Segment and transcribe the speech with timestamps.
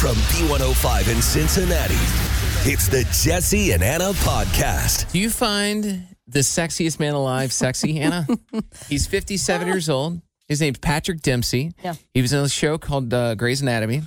[0.00, 1.92] From B105 in Cincinnati,
[2.64, 5.12] it's the Jesse and Anna podcast.
[5.12, 8.26] Do you find the sexiest man alive sexy, Anna?
[8.88, 10.22] He's 57 years old.
[10.48, 11.72] His name's Patrick Dempsey.
[11.84, 11.96] Yeah.
[12.14, 14.00] He was in a show called uh, Grey's Anatomy.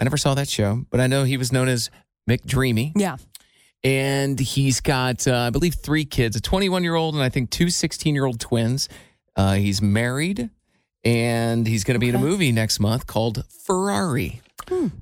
[0.00, 1.90] I never saw that show, but I know he was known as
[2.28, 2.90] McDreamy.
[2.96, 3.18] Yeah.
[3.84, 7.50] And he's got, uh, I believe, three kids a 21 year old and I think
[7.50, 8.88] two 16 year old twins.
[9.36, 10.50] Uh, he's married
[11.04, 14.40] and he's going to be in a movie next month called Ferrari.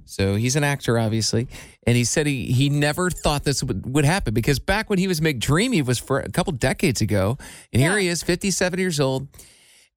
[0.04, 1.48] So he's an actor, obviously.
[1.86, 5.06] And he said he, he never thought this would, would happen because back when he
[5.08, 7.38] was McDreamy was for a couple decades ago.
[7.72, 9.28] And here he is, 57 years old,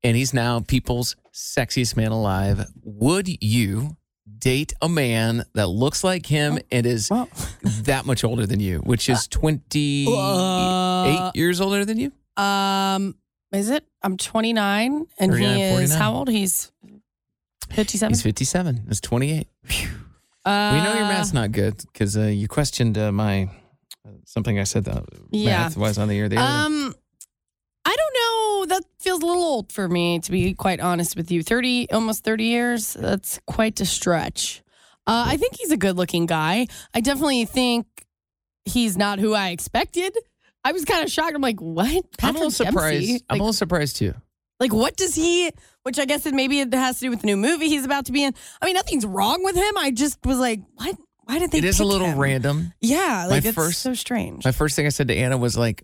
[0.04, 2.66] and he's now people's sexiest man alive.
[2.84, 3.98] Would you
[4.40, 7.10] date a man that looks like him and is
[7.84, 12.12] that much older than you, which is 28 Uh, years older than you?
[12.42, 13.16] Um,
[13.54, 13.86] is it?
[14.04, 15.98] I'm 29, and 39, he is 49.
[15.98, 16.30] how old?
[16.30, 16.72] He's
[17.72, 18.14] 57.
[18.14, 18.86] He's 57.
[18.90, 19.48] It's 28.
[19.70, 23.44] uh, we know your math's not good because uh, you questioned uh, my
[24.06, 25.58] uh, something I said that Yeah.
[25.64, 26.30] math was on the year.
[26.30, 26.38] The.
[26.38, 26.96] Um,
[27.86, 28.14] I don't
[28.70, 28.76] know.
[28.76, 31.42] That feels a little old for me, to be quite honest with you.
[31.44, 32.94] 30, almost 30 years.
[32.94, 34.62] That's quite a stretch.
[35.06, 36.68] Uh, I think he's a good looking guy.
[36.94, 37.86] I definitely think
[38.66, 40.14] he's not who I expected.
[40.66, 41.34] I was kind of shocked.
[41.34, 42.04] I'm like, what?
[42.22, 43.08] I'm a little surprised.
[43.08, 43.24] Dempsey?
[43.30, 44.14] I'm Like, a little surprised too.
[44.60, 45.52] Like, what does he?
[45.84, 48.06] Which I guess it maybe it has to do with the new movie he's about
[48.08, 48.34] to be in.
[48.62, 49.78] I mean, nothing's wrong with him.
[49.78, 50.96] I just was like, what?
[51.26, 51.58] Why did they?
[51.60, 52.18] It is a little him?
[52.18, 52.74] random.
[52.82, 54.46] Yeah, My like it's first- so strange.
[54.46, 55.84] My first thing I said to Anna was like,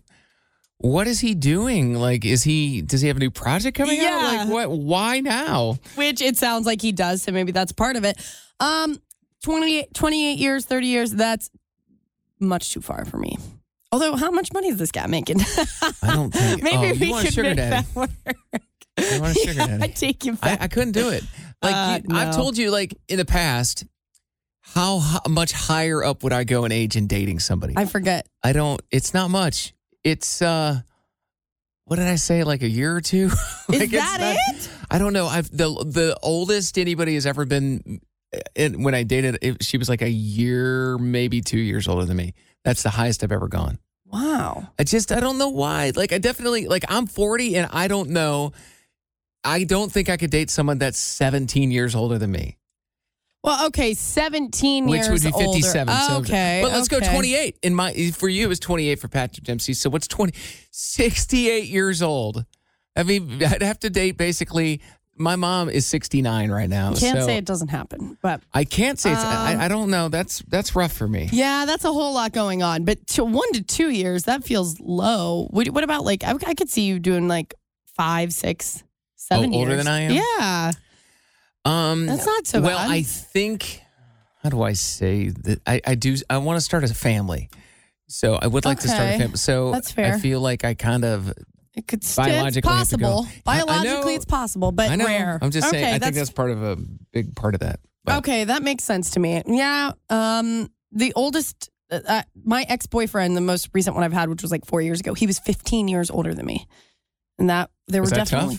[0.78, 1.94] "What is he doing?
[1.94, 2.80] Like, is he?
[2.80, 4.22] Does he have a new project coming out?
[4.22, 4.70] Like, what?
[4.70, 5.76] Why now?
[5.96, 8.16] Which it sounds like he does, so maybe that's part of it.
[8.58, 9.00] Um,
[9.42, 11.10] 28, 28 years, thirty years.
[11.12, 11.50] That's
[12.40, 13.36] much too far for me.
[13.94, 15.40] Although, how much money is this guy making?
[16.02, 16.62] I don't think.
[16.64, 17.86] maybe oh, we want could sugar make daddy?
[17.86, 18.10] that work.
[18.98, 19.82] You want a sugar Yeah, daddy?
[19.84, 20.62] I take you I, back.
[20.62, 21.22] I couldn't do it.
[21.62, 23.84] Like Uh, you- I've told you, like in the past,
[24.62, 27.74] how, how much higher up would I go in age in dating somebody?
[27.76, 28.26] I forget.
[28.42, 28.82] I don't.
[28.90, 29.72] It's not much.
[30.02, 30.80] It's uh,
[31.84, 32.42] what did I say?
[32.42, 33.26] Like a year or two.
[33.26, 33.32] Is
[33.68, 34.70] Like, it's that not- it?
[34.90, 35.26] I don't know.
[35.26, 38.00] I've the the oldest anybody has ever been.
[38.56, 42.16] And when I dated, it, she was like a year, maybe two years older than
[42.16, 42.34] me.
[42.64, 43.78] That's the highest I've ever gone.
[44.14, 44.68] Wow.
[44.78, 45.90] I just I don't know why.
[45.94, 48.52] Like I definitely like I'm 40 and I don't know.
[49.42, 52.56] I don't think I could date someone that's 17 years older than me.
[53.42, 55.88] Well, okay, seventeen years, which years would be 57.
[55.90, 56.00] older.
[56.08, 57.04] so- okay, But let's okay.
[57.04, 57.58] go 28.
[57.62, 59.74] In my for you is 28 for Patrick Dempsey.
[59.74, 60.32] So what's 20
[60.70, 62.46] 68 years old.
[62.96, 64.80] I mean, I'd have to date basically
[65.16, 66.90] my mom is 69 right now.
[66.90, 69.68] You can't so say it doesn't happen, but I can't say it's Um, I, I
[69.68, 70.08] don't know.
[70.08, 71.28] That's that's rough for me.
[71.32, 72.84] yeah, that's a whole lot going on.
[72.84, 75.46] But to one to two years, that feels low.
[75.50, 77.54] What, what about like I, I could see you doing like
[77.96, 78.82] five, six,
[79.16, 79.86] seven Oh, older years.
[79.86, 80.12] Older than I am?
[80.38, 80.72] Yeah,
[81.64, 82.90] Um that's not so well, bad.
[82.90, 83.80] I think
[84.42, 87.48] how do I say that I, I do I want to start a family.
[88.06, 89.36] So I would like to start a family.
[89.38, 90.14] So That's fair.
[90.14, 91.32] I feel like I kind of
[91.76, 92.76] it could still, it's biologically go.
[92.76, 93.26] possible.
[93.46, 93.66] I know.
[93.66, 95.06] Biologically, it's possible, but I know.
[95.06, 95.38] rare.
[95.42, 96.76] I'm just okay, saying I think that's part of a
[97.12, 97.80] big part of that.
[98.04, 99.42] But- Okay, that makes sense to me.
[99.46, 99.92] Yeah.
[100.10, 104.42] Um, the oldest, uh, uh, my ex boyfriend, the most recent one I've had, which
[104.42, 106.66] was like four years ago, he was 15 years older than me,
[107.38, 108.56] and that there were definitely.
[108.56, 108.58] Uh,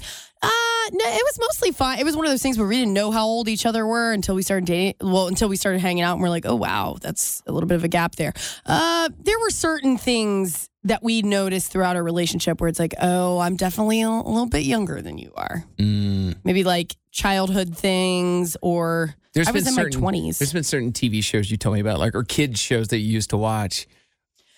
[0.92, 2.00] no, it was mostly fine.
[2.00, 4.12] It was one of those things where we didn't know how old each other were
[4.12, 4.96] until we started dating.
[5.02, 7.76] Well, until we started hanging out, and we're like, oh wow, that's a little bit
[7.76, 8.34] of a gap there.
[8.66, 13.40] Uh, there were certain things that we noticed throughout our relationship where it's like, oh,
[13.40, 15.66] I'm definitely a, little bit younger than you are.
[15.78, 19.16] Mm, Maybe like childhood things or.
[19.34, 20.38] there's I was in my 20s.
[20.38, 23.12] There's been certain TV shows you told me about, like or kids shows that you
[23.12, 23.88] used to watch,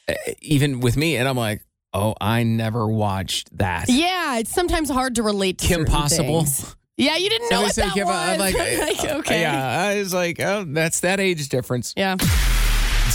[0.10, 1.62] uh, even with me, and I'm like,
[1.94, 3.86] oh, I never watched that.
[3.90, 6.44] Yeah, it's sometimes hard to relate to Kim certain Possible.
[6.44, 6.76] things.
[6.98, 8.40] Yeah, you didn't know Somebody what that was.
[8.40, 8.56] I'm like,
[9.04, 9.42] Like, uh, okay.
[9.42, 11.94] Yeah, I was like, oh, that's that age difference.
[11.96, 12.16] Yeah.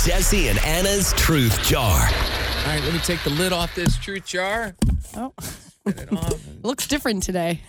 [0.05, 1.83] Jesse and Anna's Truth Jar.
[2.01, 4.75] All right, let me take the lid off this truth jar.
[5.17, 5.33] Oh,
[5.85, 6.35] Get it off.
[6.63, 7.61] looks different today.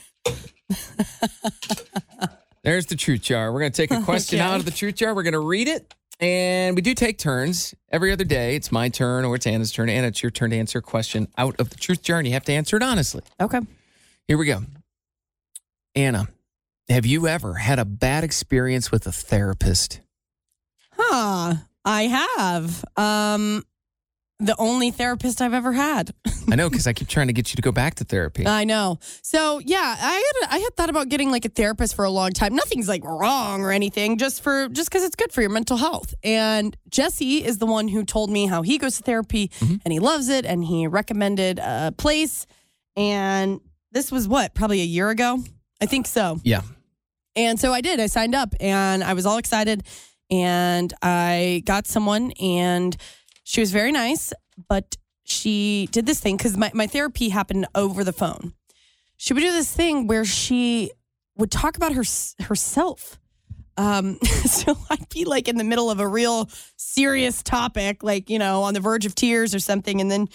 [2.64, 3.52] There's the truth jar.
[3.52, 4.48] We're going to take a question Okay.
[4.48, 5.14] out of the truth jar.
[5.14, 5.94] We're going to read it.
[6.24, 8.56] And we do take turns every other day.
[8.56, 9.90] It's my turn or it's Anna's turn.
[9.90, 12.30] Anna, it's your turn to answer a question out of the truth journey.
[12.30, 13.22] you have to answer it honestly.
[13.42, 13.60] Okay.
[14.25, 14.62] Here we go.
[15.96, 16.30] Anna,
[16.88, 20.00] have you ever had a bad experience with a therapist?
[20.94, 21.56] Huh.
[21.84, 22.86] I have.
[22.96, 23.64] Um,
[24.40, 26.14] the only therapist I've ever had.
[26.52, 28.46] I know because I keep trying to get you to go back to therapy.
[28.46, 29.00] I know.
[29.22, 32.32] So yeah, I had I had thought about getting like a therapist for a long
[32.32, 32.56] time.
[32.56, 36.14] Nothing's like wrong or anything, just for just because it's good for your mental health.
[36.24, 39.76] And Jesse is the one who told me how he goes to therapy mm-hmm.
[39.86, 42.46] and he loves it, and he recommended a place.
[42.96, 45.40] And this was what probably a year ago,
[45.82, 46.40] I think so.
[46.44, 46.62] yeah.
[47.36, 48.00] And so I did.
[48.00, 49.84] I signed up and I was all excited.
[50.30, 52.96] And I got someone and
[53.54, 54.34] she was very nice,
[54.68, 58.54] but she did this thing because my, my therapy happened over the phone.
[59.18, 60.92] She would do this thing where she
[61.38, 62.04] would talk about her
[62.40, 63.20] herself.
[63.78, 68.40] Um, so I'd be like in the middle of a real serious topic, like, you
[68.40, 70.02] know, on the verge of tears or something.
[70.02, 70.30] And then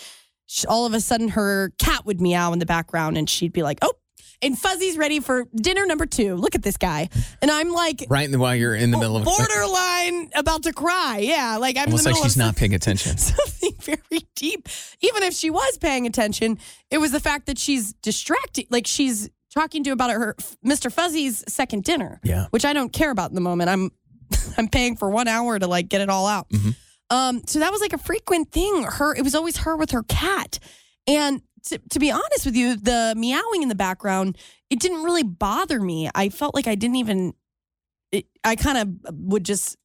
[0.46, 3.64] she, all of a sudden her cat would meow in the background and she'd be
[3.64, 3.94] like, oh,
[4.42, 6.36] and Fuzzy's ready for dinner number two.
[6.36, 7.08] Look at this guy.
[7.42, 11.18] And I'm like, Right while you're in the middle of a borderline about to cry.
[11.22, 13.16] Yeah, like I'm Almost like she's not paying attention.
[13.18, 14.68] something very deep.
[15.00, 16.58] Even if she was paying attention,
[16.90, 18.66] it was the fact that she's distracted.
[18.70, 20.92] Like she's talking to about her Mr.
[20.92, 22.20] Fuzzy's second dinner.
[22.22, 22.46] Yeah.
[22.50, 23.70] which I don't care about in the moment.
[23.70, 23.90] I'm
[24.58, 26.48] I'm paying for one hour to like get it all out.
[26.50, 26.70] Mm-hmm.
[27.10, 28.82] Um, so that was like a frequent thing.
[28.82, 30.58] Her, it was always her with her cat,
[31.06, 34.38] and to, to be honest with you, the meowing in the background,
[34.70, 36.10] it didn't really bother me.
[36.14, 37.34] I felt like I didn't even.
[38.10, 39.76] It, I kind of would just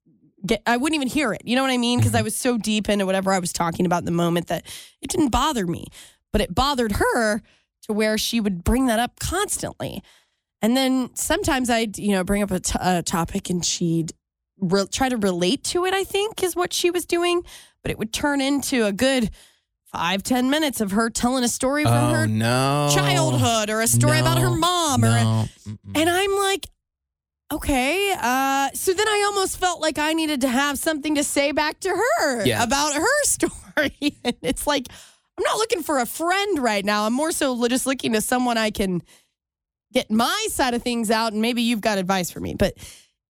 [0.45, 0.61] get.
[0.65, 1.41] I wouldn't even hear it.
[1.45, 1.99] You know what I mean?
[1.99, 2.25] Because I mm-hmm.
[2.25, 4.65] was so deep into whatever I was talking about in the moment that
[5.01, 5.87] it didn't bother me,
[6.31, 7.41] but it bothered her
[7.83, 10.01] to where she would bring that up constantly.
[10.61, 14.13] And then sometimes I'd, you know, bring up a, t- a topic and she'd
[14.59, 17.43] re- try to relate to it, I think is what she was doing.
[17.81, 19.29] But it would turn into a good
[19.93, 22.89] five, ten minutes of her telling a story from oh, her no.
[22.93, 24.57] childhood or a story about her No.
[24.57, 25.05] mom.
[25.05, 25.47] Or a,
[25.95, 26.67] and I'm like,
[27.53, 28.13] okay.
[28.19, 31.79] Uh, so then I almost felt like I needed to have something to say back
[31.81, 32.63] to her Yeah.
[32.63, 34.17] about her story.
[34.23, 34.87] and it's like,
[35.37, 37.05] I'm not looking for a friend right now.
[37.05, 39.01] I'm more so just looking to someone I can
[39.93, 42.55] get my side of things out, and maybe you've got advice for me.
[42.55, 42.73] But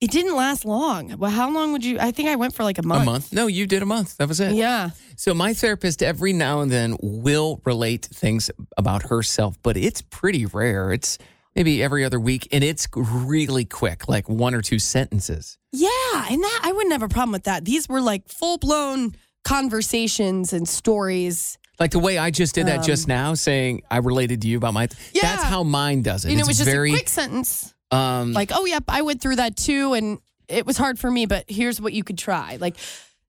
[0.03, 1.17] it didn't last long.
[1.17, 1.97] Well, how long would you?
[1.99, 3.03] I think I went for like a month.
[3.03, 3.33] A month?
[3.33, 4.17] No, you did a month.
[4.17, 4.53] That was it.
[4.53, 4.89] Yeah.
[5.15, 10.45] So my therapist every now and then will relate things about herself, but it's pretty
[10.45, 10.91] rare.
[10.91, 11.17] It's
[11.55, 15.57] maybe every other week and it's really quick, like one or two sentences.
[15.71, 15.89] Yeah,
[16.29, 17.63] and that I wouldn't have a problem with that.
[17.63, 19.13] These were like full blown
[19.45, 21.57] conversations and stories.
[21.79, 24.73] Like the way I just did that just now, saying I related to you about
[24.73, 24.83] my.
[24.83, 25.21] Um, Yeah.
[25.23, 26.31] That's how mine does it.
[26.31, 27.72] And it's it was just very a quick sentence.
[27.93, 31.25] Um, Like, oh yep, I went through that too and it was hard for me,
[31.25, 32.57] but here's what you could try.
[32.59, 32.77] Like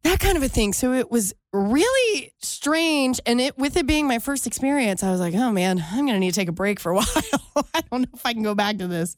[0.03, 0.73] that kind of a thing.
[0.73, 5.21] So it was really strange and it with it being my first experience, I was
[5.21, 7.67] like, "Oh man, I'm going to need to take a break for a while.
[7.75, 9.17] I don't know if I can go back to this."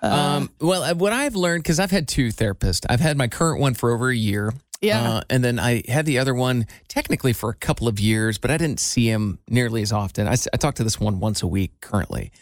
[0.00, 2.84] Um, well, uh, what I've learned because I've had two therapists.
[2.88, 4.52] I've had my current one for over a year.
[4.80, 5.12] Yeah.
[5.12, 8.50] Uh, and then I had the other one technically for a couple of years, but
[8.50, 10.26] I didn't see him nearly as often.
[10.26, 12.32] I talk to this one once a week currently.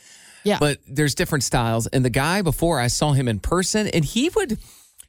[0.45, 0.59] Yeah.
[0.59, 1.87] But there's different styles.
[1.89, 4.59] And the guy before I saw him in person, and he would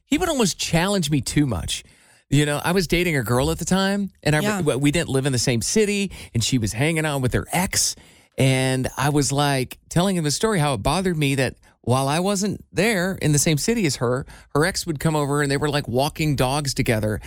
[0.04, 1.84] he would almost challenge me too much.
[2.28, 4.60] You know, I was dating a girl at the time, and I Yeah.
[4.60, 7.94] we didn't live in the same city, and she was hanging out with her ex,
[8.38, 12.20] and I was like telling him the story how it bothered me that while I
[12.20, 14.24] wasn't there in the same city as her,
[14.54, 17.20] her ex would come over and they were like walking dogs together,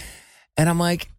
[0.58, 1.10] and I'm like,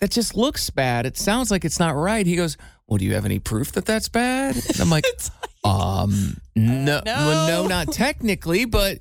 [0.00, 1.06] that just looks bad.
[1.06, 2.26] It sounds like it's not right.
[2.26, 4.56] He goes, well, do you have any proof that that's bad?
[4.56, 5.04] And I'm like,
[5.64, 7.68] um, no, well, no, no.
[7.68, 8.98] not technically, but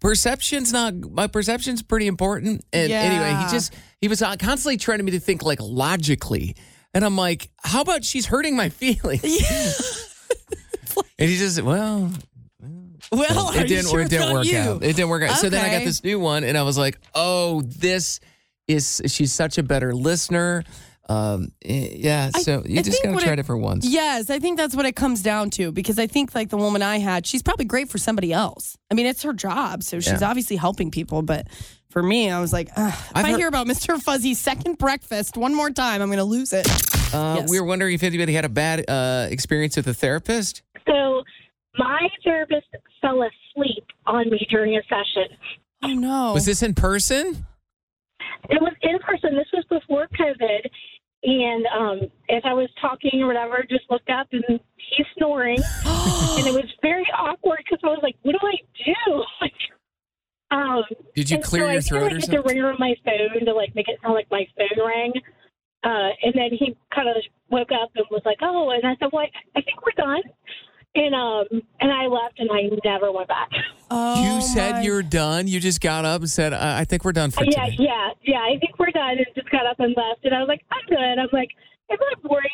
[0.00, 4.98] perception's not my perception's pretty important and anyway he just he was uh, constantly trying
[4.98, 6.54] to me to think like logically
[6.92, 9.72] and i'm like how about she's hurting my feelings Yeah.
[11.18, 12.10] and he just well
[13.10, 14.58] well, it didn't, sure it didn't work you?
[14.58, 16.78] out it didn't work out so then i got this new one and i was
[16.78, 18.20] like oh this
[18.68, 20.64] is she's such a better listener
[21.10, 23.86] um eh, yeah I- so you I just gotta try it- for once.
[23.86, 26.80] Yes, I think that's what it comes down to because I think like the woman
[26.80, 28.78] I had, she's probably great for somebody else.
[28.90, 30.28] I mean, it's her job, so she's Yeah.
[30.30, 31.20] obviously helping people.
[31.20, 31.48] But
[31.90, 34.00] for me, I was like, Ugh, if I've I hear about Mr.
[34.00, 36.66] Fuzzy's second breakfast one more time, I'm going to lose it.
[37.12, 37.50] uh yes.
[37.50, 41.22] we were wondering if anybody had a bad uh experience with a therapist So
[41.76, 42.66] my therapist
[43.02, 45.36] fell asleep on me during a session.
[45.82, 46.32] Oh no.
[46.32, 47.44] Was this in person?
[48.50, 49.34] It was in person.
[49.36, 50.68] This was before COVID.
[51.26, 54.44] And um, as I was talking or whatever, just looked up and
[54.76, 55.58] he's snoring.
[55.86, 59.24] and it was very awkward because I was like, what do I do?
[59.40, 59.52] Like,
[60.50, 62.56] um, Did you clear so your I throat or like, hit the something?
[62.56, 65.12] ringer on my phone to like make it sound like my phone rang.
[65.82, 67.16] Uh, and then he kind of
[67.50, 69.26] woke up and was like, "Oh," and I said, "Well,
[69.56, 70.22] I think we're done."
[70.96, 71.44] And um,
[71.80, 73.50] and I left, and I never went back.
[73.90, 75.48] Oh, you said my- you're done.
[75.48, 77.76] You just got up and said, I, I think we're done for yeah, today.
[77.80, 78.34] yeah, yeah.
[78.34, 78.54] yeah.
[78.54, 79.18] I think we're done.
[79.18, 80.24] And just got up and left.
[80.24, 81.50] And I was like, "I'm good." I'm like,
[81.88, 82.48] "It's not boring."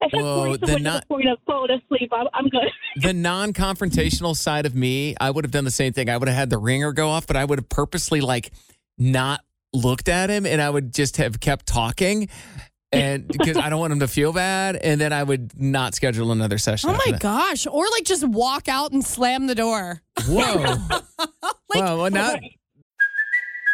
[0.00, 2.48] If I'm Whoa, boring the someone to not- the point of falling asleep, I'm, I'm
[2.48, 2.68] good.
[3.02, 6.10] The non confrontational side of me, I would have done the same thing.
[6.10, 8.50] I would have had the ringer go off, but I would have purposely like
[8.98, 9.40] not
[9.72, 12.28] looked at him and I would just have kept talking.
[12.92, 16.30] And because I don't want him to feel bad, and then I would not schedule
[16.30, 16.90] another session.
[16.90, 17.66] Oh my gosh.
[17.66, 20.02] Or like just walk out and slam the door.
[20.26, 20.76] Whoa!
[21.74, 22.34] well, well, now,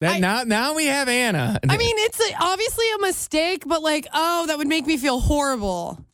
[0.00, 1.58] That, now, now we have Anna.
[1.68, 5.20] I mean, it's a, obviously a mistake, but like, oh, that would make me feel
[5.20, 6.04] horrible.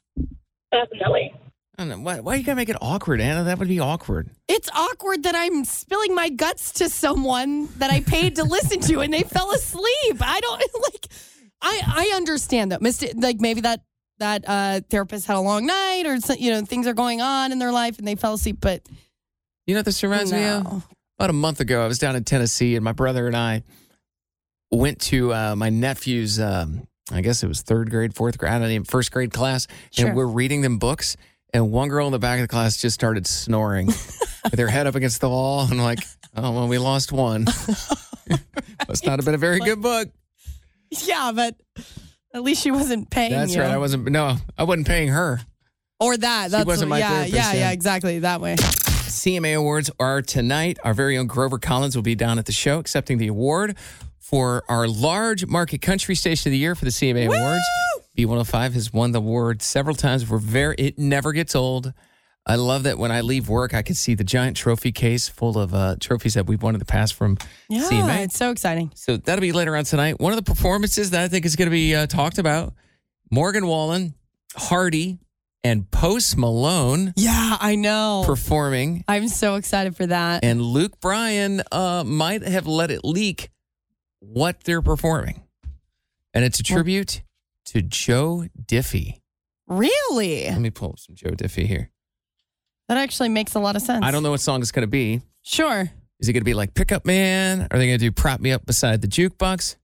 [0.73, 1.35] Definitely.
[1.79, 3.45] I don't know, why, why you gotta make it awkward, Anna?
[3.45, 4.29] That would be awkward.
[4.49, 9.01] It's awkward that I'm spilling my guts to someone that I paid to listen to
[9.01, 10.19] and they fell asleep.
[10.21, 10.61] I don't
[10.93, 11.07] like
[11.63, 12.83] I I understand that.
[12.83, 13.81] Mist- like maybe that
[14.19, 17.51] that uh therapist had a long night or so- you know things are going on
[17.51, 18.83] in their life and they fell asleep but
[19.67, 20.87] You know what this reminds me of?
[21.21, 23.63] About a month ago, I was down in Tennessee, and my brother and I
[24.71, 26.41] went to uh, my nephew's.
[26.41, 29.67] Um, I guess it was third grade, fourth grade, I don't even first grade class,
[29.91, 30.07] Sure.
[30.07, 31.19] and we're reading them books.
[31.53, 34.87] And one girl in the back of the class just started snoring with her head
[34.87, 35.61] up against the wall.
[35.65, 35.99] And I'm like,
[36.37, 37.45] oh, well, we lost one.
[38.89, 40.09] Must not have been a very good book.
[41.05, 41.55] Yeah, but
[42.33, 43.61] at least she wasn't paying That's you.
[43.61, 43.73] right.
[43.73, 45.43] I wasn't, no, I wasn't paying her.
[45.99, 46.51] or that.
[46.51, 47.59] That's wasn't my yeah, therapist, yeah, yeah.
[47.59, 48.57] yeah, exactly that way.
[49.21, 50.79] CMA Awards are tonight.
[50.83, 53.77] Our very own Grover Collins will be down at the show accepting the award
[54.19, 57.63] for our large market country station of the year for the CMA Awards.
[58.17, 60.27] B105 has won the award several times.
[60.27, 61.93] We're very it never gets old.
[62.47, 65.59] I love that when I leave work, I can see the giant trophy case full
[65.59, 67.37] of uh, trophies that we've won in the past from
[67.69, 68.25] Yeah, CMA.
[68.25, 68.91] it's so exciting.
[68.95, 70.19] So that'll be later on tonight.
[70.19, 72.73] One of the performances that I think is going to be uh, talked about
[73.31, 74.15] Morgan Wallen,
[74.57, 75.19] Hardy,
[75.63, 78.23] and Post Malone Yeah, I know.
[78.27, 79.05] performing.
[79.09, 80.43] I'm so excited for that.
[80.45, 83.51] And Luke Bryan uh, might have let it leak
[84.21, 85.43] what they're performing.
[86.35, 87.23] And it's a tribute
[87.67, 89.21] to Joe Diffie.
[89.67, 90.45] really?
[90.45, 91.91] Let me pull up some Joe Diffie here.
[92.89, 94.05] That actually makes a lot of sense.
[94.05, 95.21] I don't know what song it's going to be.
[95.43, 95.91] Sure.
[96.19, 97.63] Is it going to be like Pickup Man?
[97.71, 99.77] Are they going to do Prop Me Up Beside the Jukebox?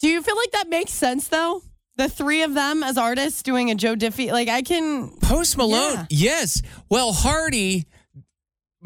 [0.00, 1.62] Do you feel like that makes sense though?
[1.96, 5.10] The three of them as artists doing a Joe Diffie, like I can.
[5.20, 6.06] Post Malone, Yeah.
[6.40, 6.62] yes.
[6.88, 7.84] Well, Hardy,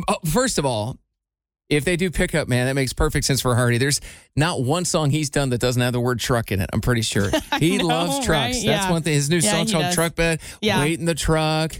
[0.08, 0.98] oh, first of all,
[1.68, 3.78] if they do Pickup Man, that makes perfect sense for Hardy.
[3.78, 4.00] There's
[4.36, 6.70] not one song he's done that doesn't have the word truck in it.
[6.72, 7.30] I'm pretty sure.
[7.58, 8.28] He know, loves trucks.
[8.28, 8.52] right?
[8.52, 8.90] That's Yeah.
[8.90, 9.14] one thing.
[9.14, 9.94] His new Yeah, song's he called does.
[9.94, 10.40] Truck Bed.
[10.60, 10.80] Yeah.
[10.80, 11.74] Wait in the truck.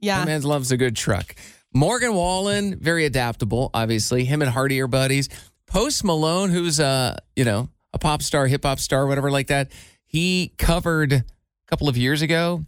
[0.00, 0.18] Yeah.
[0.20, 1.34] That man loves a good truck.
[1.72, 4.24] Morgan Wallen, very adaptable, obviously.
[4.24, 5.28] Him and Hardy are buddies.
[5.66, 9.70] Post Malone, who's uh, you know, a pop star, hip hop star, whatever like that.
[10.10, 11.24] He covered a
[11.68, 12.64] couple of years ago.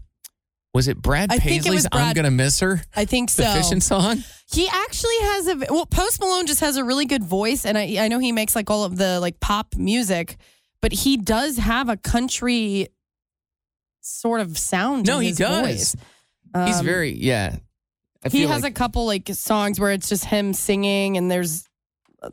[0.72, 2.80] Was it Brad I think it Paisley's was I'm Gonna Miss Her?
[2.94, 3.52] I think The so.
[3.52, 4.22] fishing song?
[4.50, 5.84] He actually has a well.
[5.86, 8.70] Post Malone just has a really good voice, and I I know he makes like
[8.70, 10.36] all of the like pop music,
[10.80, 12.88] but he does have a country
[14.00, 15.06] sort of sound.
[15.06, 15.66] No, he does.
[15.66, 15.96] voice.
[16.66, 17.56] He's Um, very yeah.
[18.24, 21.68] I He has like, a couple like songs where it's just him singing, and there's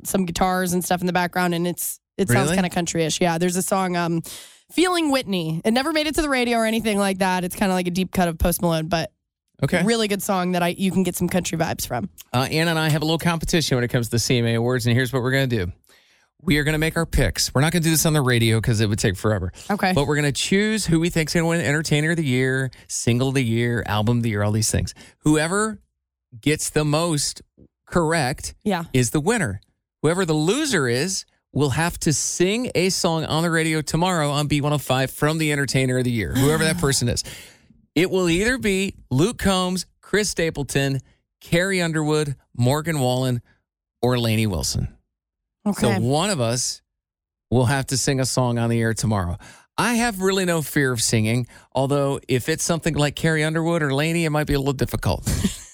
[0.03, 2.61] some guitars and stuff in the background, and it's it sounds Really?
[2.61, 3.19] kind of countryish.
[3.19, 4.21] Yeah, there's a song, um,
[4.71, 7.43] "Feeling Whitney." It never made it to the radio or anything like that.
[7.43, 9.11] It's kind of like a deep cut of Post Malone, but
[9.61, 9.83] Okay.
[9.83, 12.09] Really good song that I you can get some country vibes from.
[12.33, 14.85] Uh, Anna and I have a little competition when it comes to the CMA Awards,
[14.85, 15.71] and here's what we're going to do.
[16.41, 17.53] We are going to make our picks.
[17.53, 19.51] We're not going to do this on the radio because it would take forever.
[19.69, 19.91] Okay.
[19.91, 22.71] But we're going to choose who we think's going to win Entertainer of the Year,
[22.87, 24.93] Single of the Year, Album of the Year, all these things.
[25.23, 25.81] Whoever
[26.39, 27.41] gets the most
[27.85, 28.85] correct Yeah.
[28.93, 29.59] is the winner.
[30.01, 34.47] Whoever the loser is will have to sing a song on the radio tomorrow on
[34.47, 37.23] B105 from the Entertainer of the Year, whoever that person is.
[37.95, 40.99] It will either be Luke Combs, Chris Stapleton,
[41.41, 43.41] Carrie Underwood, Morgan Wallen,
[44.01, 44.95] or Lainey Wilson.
[45.65, 45.95] Okay.
[45.95, 46.81] So one of us
[47.49, 49.37] will have to sing a song on the air tomorrow.
[49.77, 53.93] I have really no fear of singing, although if it's something like Carrie Underwood or
[53.93, 55.25] Lainey, it might be a little difficult.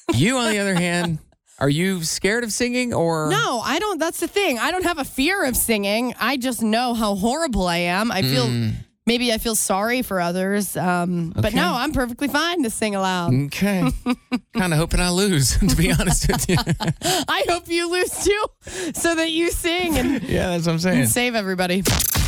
[0.13, 1.17] you, on the other hand,
[1.59, 3.99] are you scared of singing or No, I don't.
[3.99, 4.59] That's the thing.
[4.59, 6.13] I don't have a fear of singing.
[6.19, 8.11] I just know how horrible I am.
[8.11, 8.71] I feel
[9.07, 10.75] maybe I feel sorry for others.
[10.75, 13.33] Um, But no, I'm perfectly fine to sing aloud.
[13.45, 13.83] Okay.
[14.57, 16.57] kind of hoping I lose, to be honest with you.
[17.27, 18.45] I hope you lose too,
[18.93, 21.05] so that you sing and, yeah, that's what I'm saying.
[21.07, 21.83] save everybody.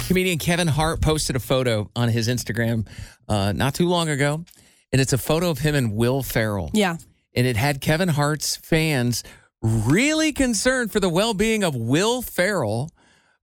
[0.08, 2.88] Comedian Kevin Hart posted a photo on his Instagram
[3.28, 4.46] uh, not too long ago,
[4.94, 6.70] and it's a photo of him and Will Ferrell.
[6.74, 6.96] Yeah.
[7.38, 9.24] And it had Kevin Hart's fans
[9.62, 12.90] really concerned for the well being of Will Ferrell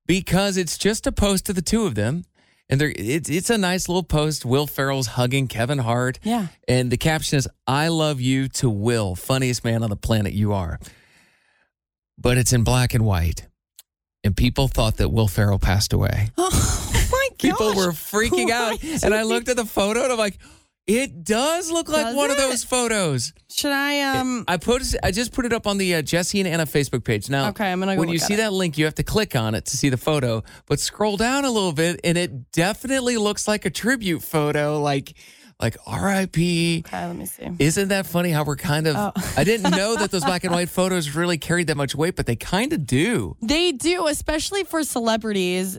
[0.04, 2.24] because it's just a post of the two of them.
[2.68, 4.44] And they're, it's, it's a nice little post.
[4.44, 6.18] Will Ferrell's hugging Kevin Hart.
[6.24, 6.48] Yeah.
[6.66, 10.52] And the caption is, I love you to Will, funniest man on the planet you
[10.52, 10.80] are.
[12.18, 13.46] But it's in black and white.
[14.24, 16.30] And people thought that Will Ferrell passed away.
[17.06, 17.50] Oh my gosh.
[17.50, 18.82] People were freaking out.
[19.04, 20.38] And I looked at the photo and I'm like,
[20.86, 23.32] it does look like Does one of those photos.
[23.50, 26.48] Should I um I put I just put it up on the uh, Jesse and
[26.48, 27.30] Anna Facebook page.
[27.30, 28.38] Now, Okay, I'm gonna go when you see it.
[28.38, 30.42] that link, you have to click on it to see the photo.
[30.66, 35.14] But scroll down a little bit, and it definitely looks like a tribute photo, like
[35.60, 36.82] like R.I.P.
[36.86, 37.48] Okay, let me see.
[37.58, 38.96] Isn't that funny how we're kind of?
[38.96, 39.12] Oh.
[39.36, 42.26] I didn't know that those black and white photos really carried that much weight, but
[42.26, 43.36] they kind of do.
[43.40, 45.78] They do, especially for celebrities.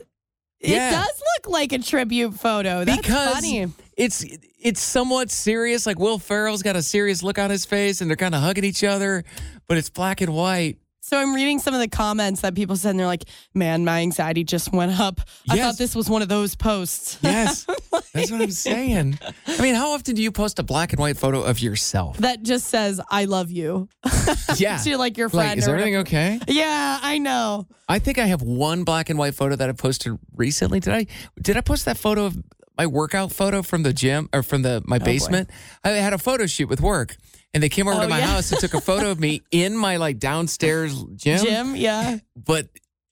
[0.61, 0.87] Yeah.
[0.89, 2.85] It does look like a tribute photo.
[2.85, 3.67] That's because funny.
[3.97, 4.25] it's
[4.65, 5.85] it's somewhat serious.
[5.85, 8.63] Like Will Ferrell's got a serious look on his face, and they're kind of hugging
[8.63, 9.23] each other,
[9.67, 10.79] but it's black and white.
[11.01, 13.99] So I'm reading some of the comments that people said, and they're like, "Man, my
[14.01, 15.21] anxiety just went up.
[15.47, 15.63] I Yes.
[15.63, 17.67] thought this was one of those posts." Yes,
[18.11, 19.19] that's what I'm saying.
[19.45, 22.17] I mean, how often do you post a black and white photo of yourself?
[22.17, 23.87] that just says, "I love you."
[24.57, 25.49] Yeah, to like your friend.
[25.49, 26.39] like, is or everything okay?
[26.47, 27.67] Yeah, I know.
[27.89, 30.79] I think I have one black and white photo that I posted recently.
[30.79, 31.05] Did I?
[31.39, 32.37] Did I post that photo of
[32.77, 35.49] my workout photo from the gym or from the my basement?
[35.83, 37.15] I had a photo shoot with work,
[37.53, 38.27] and they came over Oh, to my yeah.
[38.27, 41.43] house and took a photo of me in my like downstairs gym.
[41.45, 42.17] Gym, yeah.
[42.35, 42.67] but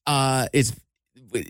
[0.07, 0.73] uh, it's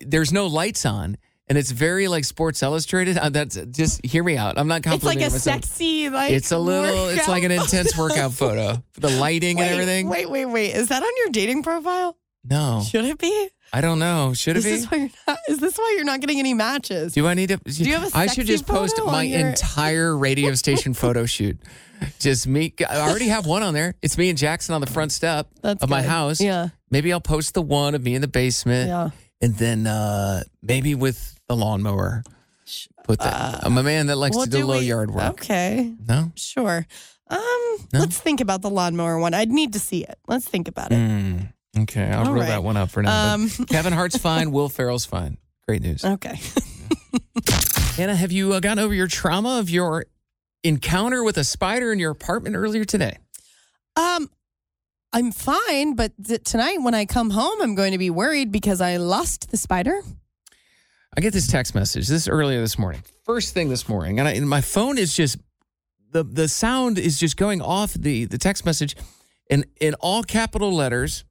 [0.06, 3.18] there's no lights on, and it's very like Sports Illustrated.
[3.18, 4.58] Uh, that's just hear me out.
[4.58, 5.24] I'm not complimenting.
[5.24, 5.64] It's like a myself.
[5.66, 6.32] sexy, like.
[6.32, 7.08] It's a little.
[7.10, 8.82] It's like an intense workout photo.
[8.96, 10.08] The lighting Wait, and everything.
[10.10, 10.72] Wait, wait, wait.
[10.76, 12.18] Is that on your dating profile?
[12.46, 13.50] No, Should it be?
[13.76, 14.34] I don't know.
[14.36, 14.72] Should it Is be?
[14.72, 15.38] this why you're not?
[15.50, 17.14] Is this why you're not getting any matches?
[17.14, 17.58] Do I need to?
[17.58, 21.58] Do you have a I should just post my your- entire radio station photo shoot.
[22.20, 22.74] Just me.
[22.88, 23.96] I already have one on there.
[24.02, 26.40] It's me and Jackson on the front step That's of my house.
[26.42, 26.70] Yeah.
[26.92, 28.90] Maybe I'll post the one of me in the basement.
[28.90, 29.10] Yeah.
[29.42, 32.24] And then uh, maybe with the lawnmower.
[33.06, 33.66] Put that.
[33.66, 35.32] I'm a man that likes Well, to do, do low we- yard work.
[35.42, 35.94] Okay.
[36.08, 36.32] No.
[36.36, 36.86] Sure.
[37.30, 37.40] Um,
[37.94, 38.00] No?
[38.02, 39.34] let's think about the lawnmower one.
[39.34, 40.18] I'd need to see it.
[40.28, 40.96] Let's think about it.
[40.96, 42.50] Mm, okay, I'll All rule right.
[42.50, 43.34] that one up for now.
[43.34, 44.52] Um, Kevin Hart's fine.
[44.52, 45.38] Will Ferrell's fine.
[45.68, 46.04] Great news.
[46.04, 46.40] Okay.
[47.98, 50.06] Anna, have you uh, gotten over your trauma of your
[50.64, 53.18] encounter with a spider in your apartment earlier today?
[53.96, 54.30] Um,
[55.14, 58.82] I'm fine, but th- tonight when I come home, I'm going to be worried because
[58.82, 60.02] I lost the spider.
[61.16, 63.04] I get this text message this earlier this morning.
[63.24, 65.38] First thing this morning, and, I, and my phone is just
[66.12, 68.96] the the sound is just going off the the text message,
[69.50, 71.24] in in all capital letters.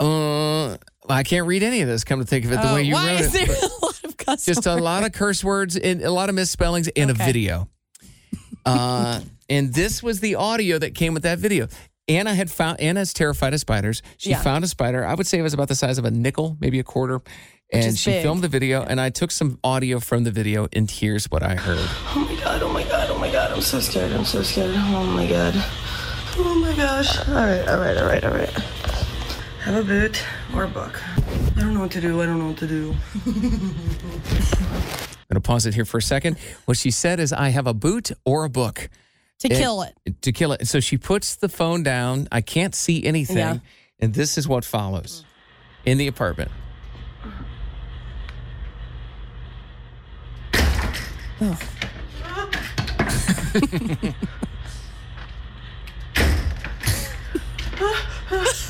[0.00, 0.76] Uh,
[1.08, 2.04] I can't read any of this.
[2.04, 3.48] Come to think of it, the Oh, way you why wrote is it.
[3.48, 6.34] there a lot of cuss just a lot of curse words and a lot of
[6.34, 7.68] misspellings in a video.
[8.64, 11.68] Uh, and this was the audio that came with that video.
[12.08, 14.02] Anna had found Anna's terrified of spiders.
[14.16, 14.42] She Yeah.
[14.42, 15.04] found a spider.
[15.06, 17.20] I would say it was about the size of a nickel, maybe a quarter.
[17.72, 18.22] And is she big.
[18.22, 21.54] filmed the video, and I took some audio from the video, and here's what I
[21.54, 21.78] heard.
[21.78, 24.74] Oh my god, oh my god, oh my god, I'm so scared, I'm so scared.
[24.74, 25.54] Oh my god.
[26.36, 27.16] Oh my gosh.
[27.28, 28.50] Alright, alright, alright, alright.
[29.60, 31.02] Have a boot or a book.
[31.04, 32.22] I don't know what to do.
[32.22, 32.96] I don't know what to do.
[33.26, 33.32] I'm
[35.28, 36.38] going to pause it here for a second.
[36.64, 38.88] What she said is, I have a boot or a book.
[39.40, 39.94] To it, kill it.
[40.22, 40.66] To kill it.
[40.66, 42.26] So she puts the phone down.
[42.32, 43.36] I can't see anything.
[43.36, 43.58] Yeah.
[43.98, 45.26] And this is what follows
[45.84, 46.50] in the apartment.
[51.42, 51.58] Oh.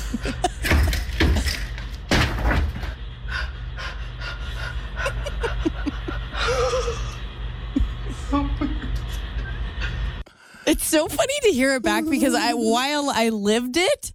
[10.91, 14.13] so funny to hear it back because I while I lived it,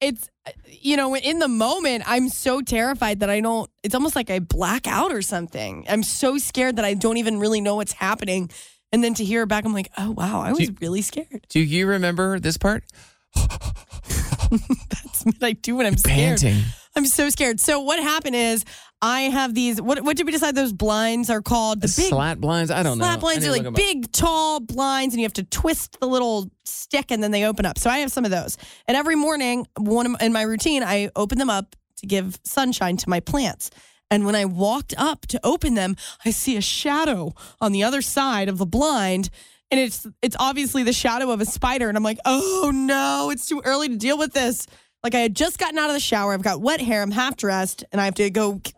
[0.00, 0.28] it's
[0.66, 3.70] you know in the moment I'm so terrified that I don't.
[3.82, 5.84] It's almost like I black out or something.
[5.88, 8.50] I'm so scared that I don't even really know what's happening.
[8.92, 11.46] And then to hear it back, I'm like, oh wow, I was you- really scared.
[11.48, 12.84] Do you remember this part?
[13.34, 16.40] That's what I do when I'm scared.
[16.40, 16.62] Panting.
[16.96, 17.60] I'm so scared.
[17.60, 18.64] So what happened is
[19.02, 19.80] I have these.
[19.80, 21.80] What what did we decide those blinds are called?
[21.80, 22.70] The big Slat blinds?
[22.70, 23.04] I don't know.
[23.04, 23.76] Slat blinds are like look 'em up.
[23.76, 27.66] big, tall blinds, and you have to twist the little stick, and then they open
[27.66, 27.78] up.
[27.78, 31.10] So I have some of those, and every morning, one of, in my routine, I
[31.16, 33.70] open them up to give sunshine to my plants.
[34.10, 38.02] And when I walked up to open them, I see a shadow on the other
[38.02, 39.30] side of the blind.
[39.70, 41.88] And it's it's obviously the shadow of a spider.
[41.88, 44.66] And I'm like, oh no, it's too early to deal with this.
[45.04, 46.32] Like I had just gotten out of the shower.
[46.32, 47.02] I've got wet hair.
[47.02, 48.72] I'm half dressed, and I have to go k-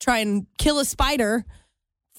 [0.00, 1.44] try and kill a spider.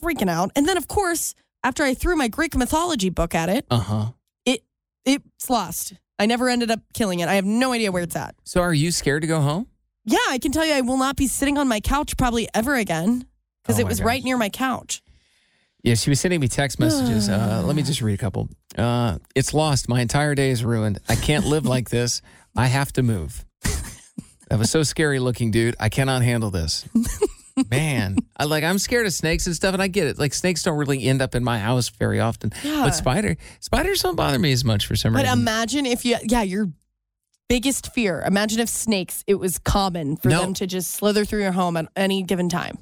[0.01, 0.51] Freaking out.
[0.57, 4.05] And then of course, after I threw my Greek mythology book at it, Uh huh.
[4.45, 4.63] it
[5.05, 5.93] it's lost.
[6.19, 7.29] I never ended up killing it.
[7.29, 8.35] I have no idea where it's at.
[8.43, 9.67] So are you scared to go home?
[10.05, 12.75] Yeah, I can tell you I will not be sitting on my couch probably ever
[12.75, 13.25] again
[13.63, 14.05] because Oh it my was gosh.
[14.07, 15.01] right near my couch.
[15.83, 17.29] Yeah, she was sending me text messages.
[17.29, 18.49] Uh, let me just read a couple.
[18.77, 19.87] Uh, it's lost.
[19.87, 20.99] My entire day is ruined.
[21.07, 22.21] I can't live like this.
[22.57, 23.45] I have to move.
[24.53, 25.75] That was so scary looking, dude.
[25.79, 26.87] I cannot handle this.
[27.71, 30.19] Man, I like I'm scared of snakes and stuff, and I get it.
[30.19, 32.51] Like snakes don't really end up in my house very often.
[32.63, 32.83] Yeah.
[32.83, 35.25] But spider spiders don't bother me as much for some reason.
[35.25, 35.39] But reason.
[35.41, 36.69] imagine if you, yeah, your
[37.49, 38.23] biggest fear.
[38.27, 40.41] Imagine if snakes, it was common for No.
[40.41, 42.77] them to just slither through your home at any given time.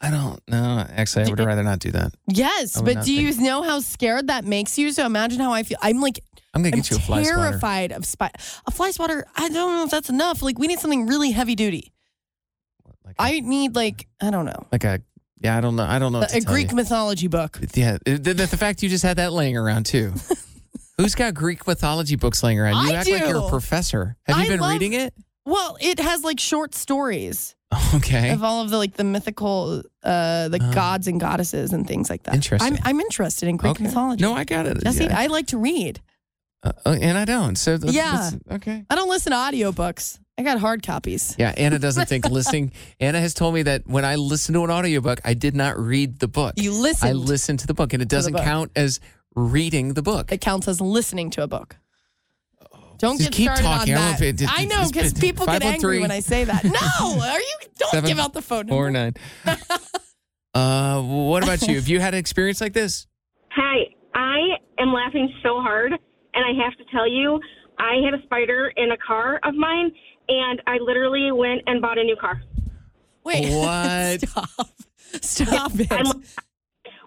[0.00, 0.86] I don't know.
[0.90, 2.12] Actually, I would rather not do that.
[2.28, 4.92] Yes, but do you know how scared that makes you?
[4.92, 5.78] So imagine how I feel.
[5.80, 6.20] I'm like,
[6.52, 7.40] I'm gonna I'm get you a fly swatter.
[7.50, 8.34] terrified of spider.
[8.66, 9.24] A fly swatter.
[9.36, 10.42] I don't know if that's enough.
[10.42, 11.92] Like we need something really heavy duty.
[13.04, 15.00] Like, I need like I don't know like a
[15.40, 15.56] yeah.
[15.56, 15.84] I don't know.
[15.84, 16.24] I don't know.
[16.32, 16.76] A, Greek you.
[16.76, 17.58] mythology book.
[17.74, 20.12] Yeah, the, the, the fact you just had that laying around too.
[20.98, 22.86] Who's got Greek mythology books laying around?
[22.86, 24.16] You I act like you're a professor.
[24.26, 25.12] Have you I been love- reading it?
[25.46, 27.54] Well, it has like short stories
[27.94, 28.30] Okay.
[28.30, 32.22] of all of the like the mythical, uh, the gods and goddesses and things like
[32.24, 32.34] that.
[32.34, 32.74] Interesting.
[32.74, 33.84] I'm I'm interested in Greek Okay.
[33.84, 34.22] mythology.
[34.22, 34.82] No, I got it.
[34.82, 35.18] Jesse, Yeah.
[35.18, 36.00] I like to read.
[36.62, 37.56] Uh, uh, and I don't.
[37.56, 38.12] So that's, Yeah.
[38.12, 38.84] that's- okay.
[38.88, 40.18] I don't listen to audiobooks.
[40.36, 41.36] I got hard copies.
[41.38, 42.72] Yeah, Anna doesn't think listening.
[42.98, 46.18] Anna has told me that when I listen to an audiobook, I did not read
[46.18, 46.54] the book.
[46.56, 47.10] You listened.
[47.10, 48.98] I listened to the book, and it doesn't count as
[49.36, 50.32] reading the book.
[50.32, 51.76] It counts as listening to a book.
[52.98, 53.94] Don't Just get keep started talking.
[53.94, 54.22] I on don't know that.
[54.22, 56.00] if it- I know it's- because it's people get angry 513.
[56.02, 56.64] when I say that.
[56.64, 57.56] No, are you?
[57.78, 59.18] Don't Seven, give out the phone Four number.
[59.44, 59.58] nine.
[60.54, 61.74] uh, what about you?
[61.76, 63.06] Have you had an experience like this?
[63.50, 64.38] Hi, I
[64.78, 66.00] am laughing so hard, and
[66.44, 67.40] I have to tell you,
[67.78, 69.90] I had a spider in a car of mine,
[70.28, 72.42] and I literally went and bought a new car.
[73.24, 74.28] Wait, What?
[74.28, 74.68] stop,
[75.22, 75.90] stop it.
[75.92, 76.22] I'm-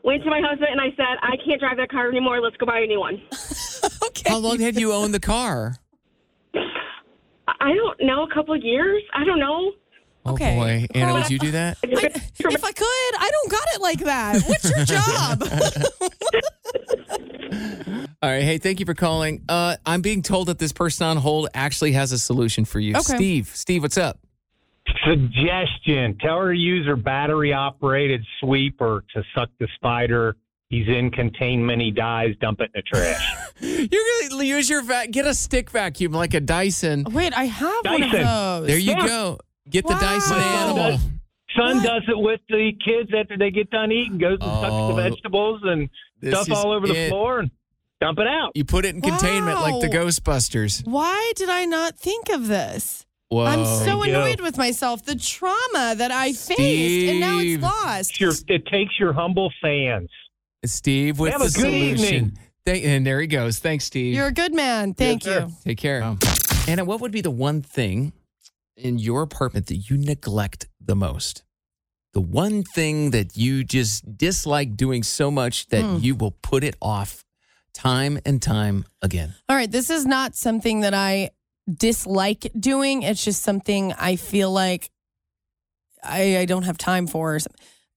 [0.08, 2.39] Went to my husband and I said, I can't drive that car anymore.
[2.39, 3.22] Let's go buy a new one.
[4.06, 4.30] okay.
[4.30, 5.76] How long have you owned the car?
[6.56, 6.62] I-
[7.60, 9.04] I don't know, a couple of years.
[9.13, 9.74] I don't know.
[10.26, 10.56] Oh Okay.
[10.56, 11.78] boy, Anna, would you do that?
[11.84, 12.86] I, if I could,
[13.20, 14.43] I don't got it like that.
[14.43, 15.43] What's your job?
[18.22, 18.43] All right.
[18.43, 19.43] Hey, thank you for calling.
[19.50, 22.93] Uh, I'm being told that this person on hold actually has a solution for you.
[22.93, 23.15] Okay.
[23.15, 24.20] Steve, Steve, what's up?
[25.08, 30.36] Suggestion Tell her to use her battery operated sweeper to suck the spider.
[30.70, 31.82] He's in containment.
[31.82, 32.36] He dies.
[32.41, 33.36] Dump it in the trash.
[33.62, 33.88] You're
[34.30, 37.06] going to use your vac, get a stick vacuum like a Dyson.
[37.12, 38.67] Wait, I have one of those.
[38.67, 39.08] There you Yeah.
[39.08, 39.39] go.
[39.70, 40.91] Get the Dyson My animal.
[40.91, 41.02] does,
[41.58, 41.86] son What?
[41.86, 44.17] does it with the kids after they get done eating.
[44.17, 45.89] Goes and sucks Oh, the vegetables and
[46.26, 47.52] stuff all over the floor and
[48.02, 48.52] dump it out.
[48.56, 50.86] You put it in containment like the Ghostbusters.
[50.86, 53.06] Why did I not think of this?
[53.30, 53.44] Whoa.
[53.46, 55.04] I'm so annoyed with myself.
[55.04, 57.62] The trauma that I faced, and now it's Steve.
[57.62, 58.20] lost.
[58.22, 60.10] Your, it takes your humble fans.
[60.66, 62.16] Steve with Have the a good solution.
[62.16, 62.38] evening.
[62.66, 63.60] Thank- and there he goes.
[63.60, 64.13] Thanks, Steve.
[64.16, 64.94] You're a good man.
[64.94, 65.46] Thank Yes, sir.
[65.48, 65.54] you.
[65.66, 66.16] Take care.
[66.68, 68.13] Anna, what would be the one thing
[68.76, 71.44] in your apartment that you neglect the most?
[72.13, 75.98] The one thing that you just dislike doing so much that Hmm.
[76.02, 77.24] you will put it off
[77.74, 79.36] time and time again.
[79.48, 81.30] All right, this is not something that I
[81.71, 83.03] dislike doing.
[83.03, 84.89] It's just something I feel like
[86.03, 87.36] I, I don't have time for.
[87.36, 87.39] or.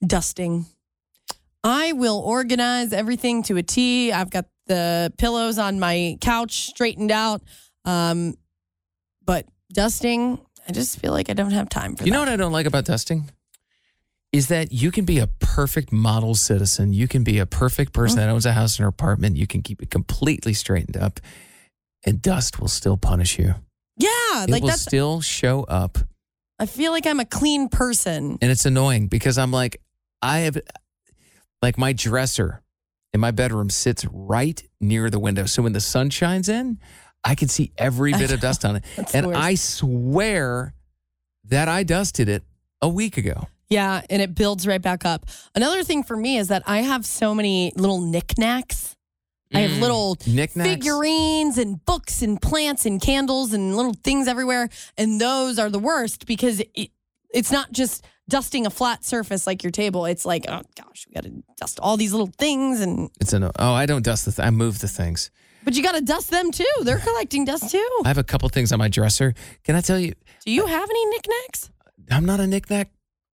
[0.04, 0.64] Dusting.
[1.62, 4.12] I will organize everything to a T.
[4.12, 7.42] I've got the pillows on my couch straightened out.
[7.84, 8.34] Um,
[9.26, 12.14] but dusting, I just feel like I don't have time for You that.
[12.16, 13.30] know what I don't like about dusting?
[14.32, 16.92] Is that you can be a perfect model citizen.
[16.92, 19.36] You can be a perfect person that owns a house or apartment.
[19.36, 21.20] You can keep it completely straightened up,
[22.04, 23.54] and dust will still punish you.
[23.96, 24.82] yeah, It like will that's.
[24.82, 25.98] still show up.
[26.58, 28.38] I feel like I'm a clean person.
[28.42, 29.80] And it's annoying because I'm like,
[30.22, 30.58] I have,
[31.62, 32.62] like my dresser
[33.12, 35.46] in my bedroom sits right near the window.
[35.46, 36.78] So when the sun shines in,
[37.24, 38.84] I can see every bit of dust on it.
[38.96, 39.40] That's the and worst.
[39.40, 40.74] I swear
[41.44, 42.42] that I dusted it
[42.82, 43.48] a week ago.
[43.68, 45.26] Yeah, and it builds right back up.
[45.54, 48.96] Another thing for me is that I have so many little knickknacks.
[49.52, 49.80] I have Mm.
[49.80, 50.68] little Knickknacks?
[50.70, 54.68] figurines and books and plants and candles and little things everywhere.
[54.96, 56.90] And those are the worst because it,
[57.34, 60.06] it's not just dusting a flat surface like your table.
[60.06, 62.80] It's like, oh gosh, we got to dust all these little things.
[62.80, 64.32] And It's an oh, I don't dust the.
[64.32, 65.30] Th- I move the things.
[65.64, 66.64] but you got to dust them too.
[66.82, 68.00] They're collecting dust too.
[68.04, 69.34] I have a couple things on my dresser.
[69.64, 70.14] Can I tell you?
[70.46, 71.70] Do you have any knickknacks?
[72.10, 72.90] I'm not a knickknack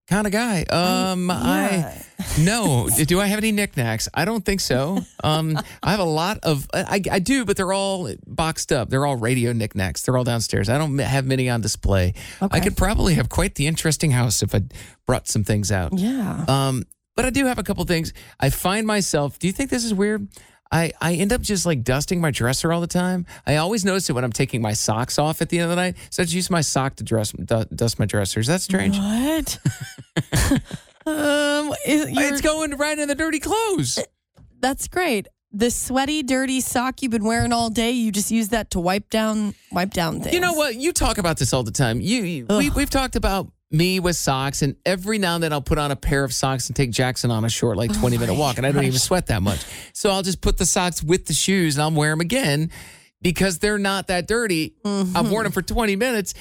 [0.08, 0.63] kind of guy.
[0.63, 2.04] Um, I
[2.39, 2.89] no.
[3.06, 4.10] Do I have any knickknacks?
[4.13, 5.00] I don't think so.
[5.24, 6.67] Um, I have a lot of.
[6.74, 8.89] I, I do, but they're all boxed up.
[8.89, 10.04] They're all radio knickknacks.
[10.04, 10.70] They're all downstairs.
[10.70, 12.13] I don't have many on display.
[12.41, 14.62] I could probably have quite the interesting house if I
[15.06, 15.98] brought some things out.
[15.98, 16.46] Yeah.
[16.48, 16.84] Um,
[17.15, 18.13] but I do have a couple things.
[18.39, 19.39] I find myself.
[19.39, 20.28] Do you think this is weird?
[20.71, 23.25] I, I end up just like dusting my dresser all the time.
[23.45, 25.75] I always notice it when I'm taking my socks off at the end of the
[25.75, 25.95] night.
[26.10, 28.39] So I just use my sock to dress dust my dresser.
[28.39, 28.97] Is that strange?
[28.97, 29.60] What?
[31.06, 33.99] um, It's going right in the dirty clothes.
[34.60, 35.27] That's great.
[35.53, 39.10] The sweaty, dirty sock you've been wearing all day, you just use that to wipe
[39.10, 40.34] down, wipe down things.
[40.34, 40.75] You know what?
[40.75, 42.01] You talk about this all the time.
[42.01, 45.62] You, you we, we've talked about me with socks, and every now and then I'll
[45.62, 48.36] put on a pair of socks and take Jackson on a short, like 20 minute
[48.36, 49.65] walk, and I don't even sweat that much.
[49.93, 52.71] So I'll just put the socks with the shoes and I'll wear them again
[53.21, 54.75] because they're not that dirty.
[54.86, 55.51] I've worn them mm-hmm.
[55.51, 56.34] for 20 minutes,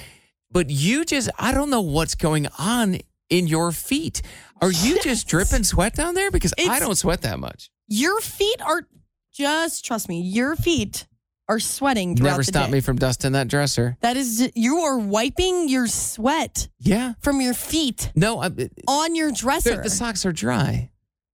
[0.50, 4.22] but you just, I don't know what's going on in your feet.
[4.60, 6.30] Are you just dripping sweat down there?
[6.30, 7.70] Because I don't sweat that much.
[7.88, 8.86] Your feet are
[9.32, 10.20] just trust me.
[10.20, 11.06] Your feet
[11.48, 12.16] are sweating.
[12.16, 13.96] Throughout Never stopped me from dusting that dresser.
[14.00, 17.14] That is, you are wiping your sweat Yeah.
[17.20, 18.50] from your feet No, I,
[18.88, 19.80] on your dresser.
[19.82, 20.90] the socks are dry.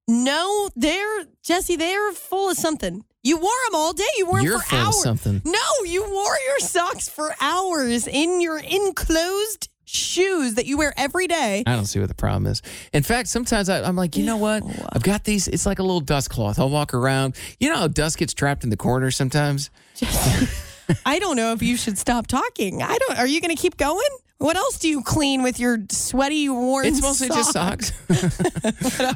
[0.09, 1.77] no, they're Jesse.
[1.77, 3.05] They're full of something.
[3.25, 4.05] You wore them all day.
[4.19, 5.03] You wore them You're for full of hours.
[5.03, 5.43] something.
[5.45, 11.27] No, you wore your socks for hours in your enclosed shoes that you wear every
[11.27, 11.63] day.
[11.67, 12.63] I don't see what the problem is.
[12.93, 14.63] In fact, sometimes I, I'm like, you know what?
[14.93, 15.49] I've got these.
[15.49, 16.59] It's like a little dust cloth.
[16.59, 17.37] I'll walk around.
[17.61, 19.71] You know how dust gets trapped in the corner sometimes?
[21.07, 22.83] I don't know if you should stop talking.
[22.83, 23.19] I don't.
[23.19, 24.01] Are you going to keep going?
[24.39, 26.85] What else do you clean with your sweaty, worn?
[26.85, 27.93] It's mostly just socks.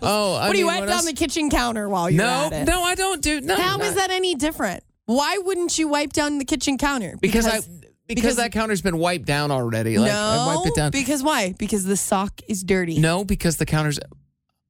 [0.02, 2.64] oh, I what do you wipe down the kitchen counter while you're No, at it?
[2.64, 3.40] no, I don't do.
[3.40, 4.84] No, How is not- that any different?
[5.06, 7.16] Why wouldn't you wipe down the kitchen counter?
[7.20, 7.60] Because, I
[8.08, 9.98] because, that counter's been wiped down already.
[9.98, 10.90] Like no, I wiped it down.
[10.92, 11.54] because why?
[11.58, 12.98] Because the sock is dirty.
[12.98, 13.98] no, because the counter's.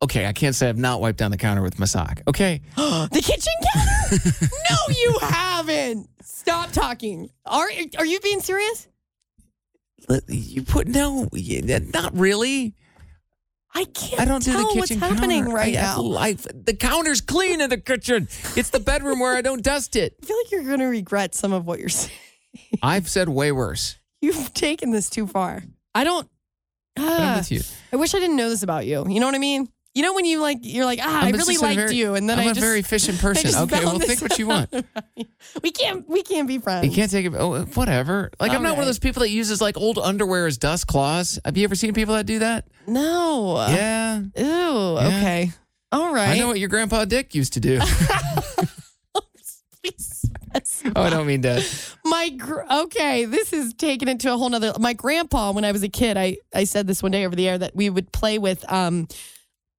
[0.03, 2.21] Okay, I can't say I've not wiped down the counter with my sock.
[2.29, 2.61] Okay.
[2.77, 4.49] the kitchen counter?
[4.71, 6.09] no, you haven't.
[6.23, 7.31] Stop talking.
[7.47, 8.89] Are are you being serious?
[10.29, 12.75] You put no, not really.
[13.75, 14.21] I can't.
[14.21, 15.57] I don't do the what's kitchen happening counter.
[15.57, 16.13] right I- now.
[16.17, 18.29] I- the counter's clean in the kitchen.
[18.55, 20.17] It's the bedroom where I don't dust it.
[20.23, 22.13] I feel like you're going to regret some of what you're saying.
[22.83, 23.99] I've said way worse.
[24.23, 25.63] You've taken this too far.
[25.95, 26.29] I don't.
[26.95, 27.61] But I'm Ah, with you.
[27.93, 29.05] I wish I didn't know this about you.
[29.09, 29.69] You know what I mean?
[29.97, 32.17] You know when you like, you're like, ah, I I'm really just liked very- you,
[32.17, 33.63] and then I'm I a just, a very efficient person.
[33.63, 34.71] Okay, well, think what you want.
[35.63, 36.85] we can't, we can't be friends.
[36.87, 37.33] You can't take it.
[37.35, 38.31] Oh, whatever.
[38.39, 40.87] Like I'm All not one of those people that uses like old underwear as dust
[40.87, 41.39] cloths.
[41.47, 42.67] Have you ever seen people that do that?
[42.87, 43.57] No.
[43.71, 44.21] yeah.
[44.37, 44.99] Ew.
[44.99, 45.51] Okay.
[45.91, 46.29] All right.
[46.29, 47.81] I know what your grandpa Dick used to do.
[50.95, 51.95] oh, I don't mean that.
[52.05, 54.75] My gr- okay, this is taking it to a whole nother.
[54.79, 57.49] My grandpa, when I was a kid, I I said this one day over the
[57.49, 59.09] air that we would play with um.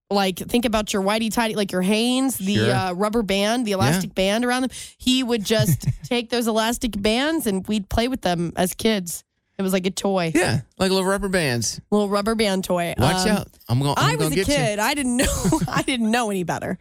[0.09, 2.73] Like think about your whitey tidy, like your Hanes, the Sure.
[2.73, 4.71] uh, rubber band, the elastic band around them.
[4.97, 9.25] He would just take those elastic bands and we'd play with them as kids.
[9.57, 11.81] It was like a toy, Yeah, like little rubber bands.
[11.91, 12.93] little rubber band toy.
[12.97, 13.47] Watch Um, out.
[13.67, 13.95] I'm going.
[13.97, 14.53] I was gonna a get you.
[14.55, 14.79] kid.
[14.79, 15.25] I didn't know.
[15.67, 16.77] I didn't know any better.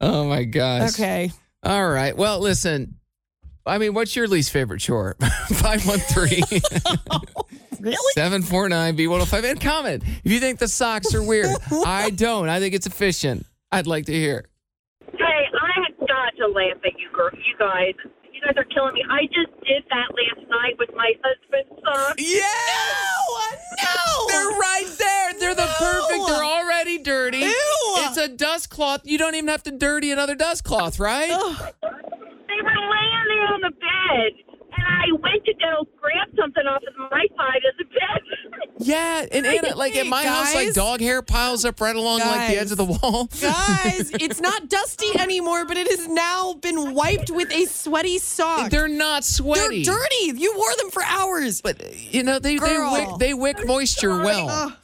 [0.00, 0.90] Oh my gosh.
[0.94, 1.32] Okay.
[1.64, 2.16] All right.
[2.16, 2.99] Well, listen.
[3.66, 5.16] I mean, what's your least favorite chore?
[5.20, 6.42] 513
[7.80, 7.96] Really?
[8.12, 11.48] 749 B105 and comment if you think the socks are weird.
[11.86, 12.50] I don't.
[12.50, 13.46] I think it's efficient.
[13.72, 14.44] I'd like to hear.
[15.16, 17.30] Hey, I have got to laugh at you, girl.
[17.32, 17.94] You guys.
[18.34, 19.02] You guys are killing me.
[19.08, 22.22] I just did that last night with my husband's socks.
[22.22, 23.58] Yes!
[23.82, 24.26] No.
[24.28, 25.32] They're right there.
[25.40, 26.26] They're the perfect.
[26.26, 27.38] They're already dirty.
[27.38, 27.94] Ew.
[27.98, 29.02] It's a dust cloth.
[29.04, 31.30] You don't even have to dirty another dust cloth, right?
[32.60, 34.32] They were laying there on the bed,
[34.76, 38.60] and I went to go grab something off of my side of the bed.
[38.82, 40.74] Yeah, and Anna, like at my house, like Guys.
[40.74, 43.26] dog hair piles up right along like the edge of the wall.
[43.40, 48.70] Guys, it's not dusty anymore, but it has now been wiped with a sweaty sock.
[48.70, 49.82] They're not sweaty.
[49.84, 50.38] They're dirty.
[50.38, 51.60] You wore them for hours.
[51.60, 54.76] But you know they they wick they wick moisture well.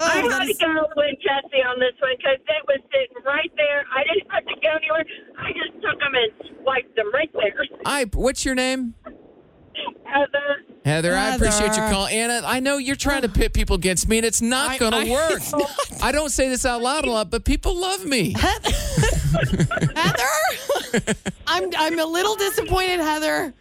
[0.00, 3.22] Oh, had that to is- go with Jesse on this one because it was sitting
[3.24, 3.84] right there.
[3.94, 5.04] I didn't have to go anywhere.
[5.38, 6.32] I just took them and
[6.62, 7.54] swiped them right there.
[7.84, 8.04] I.
[8.12, 8.94] What's your name?
[10.04, 10.62] Heather.
[10.84, 12.06] Heather, I appreciate your call.
[12.06, 15.10] Anna, I know you're trying to pit people against me, and it's not going to
[15.10, 15.32] work.
[15.32, 15.52] it's.
[15.98, 15.98] Oh.
[16.02, 18.34] I don't say this out loud a lot, but people love me.
[19.96, 20.24] Heather,
[21.46, 23.54] I'm I'm a little disappointed, Heather.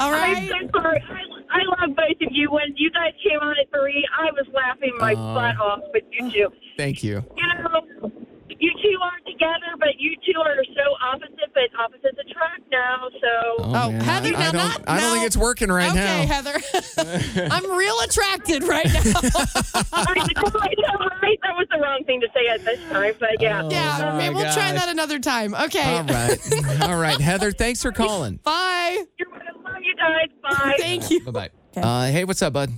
[0.00, 0.50] All right.
[0.52, 1.02] I'm so sorry.
[1.08, 2.50] I, I love both of you.
[2.50, 5.34] When you guys came on at three, I was laughing my Oh.
[5.34, 6.48] butt off with you two.
[6.76, 7.24] Thank you.
[7.36, 8.10] You know,
[8.58, 13.08] you two aren't together, but you two are so opposite, but opposites attract now.
[13.20, 15.94] So Oh, man, Heather, I, now I don't, that- I don't think it's working right
[15.94, 16.22] now.
[16.22, 16.34] okay, now.
[16.34, 17.48] Heather.
[17.50, 19.00] I'm real attracted right now.
[19.92, 21.38] I know, right?
[21.42, 23.62] That was the wrong thing to say at this time, but yeah.
[23.64, 24.80] Oh, yeah, my maybe we'll try gosh.
[24.80, 25.54] that another time.
[25.54, 25.96] Okay.
[25.98, 26.80] All right.
[26.82, 27.20] All right.
[27.20, 28.36] Heather, thanks for calling.
[28.42, 29.04] Bye.
[29.18, 29.62] You're welcome.
[29.64, 30.28] Love you guys.
[30.42, 30.76] Bye.
[30.78, 31.24] Thank you.
[31.24, 31.80] Bye bye.
[31.80, 32.70] Uh, hey, what's up, bud?